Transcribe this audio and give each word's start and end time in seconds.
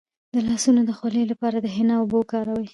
د 0.33 0.35
لاسونو 0.47 0.81
د 0.85 0.91
خولې 0.97 1.23
لپاره 1.31 1.57
د 1.59 1.67
حنا 1.75 1.95
اوبه 1.99 2.17
وکاروئ 2.19 2.67